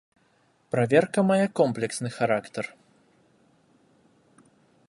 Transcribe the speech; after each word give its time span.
Праверка 0.75 1.19
мае 1.29 1.43
комплексны 1.59 2.09
характар. 2.17 2.65